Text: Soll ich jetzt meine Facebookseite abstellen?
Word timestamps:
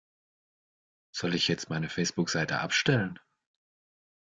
Soll 1.15 1.35
ich 1.35 1.47
jetzt 1.47 1.69
meine 1.69 1.87
Facebookseite 1.87 2.57
abstellen? 2.59 3.19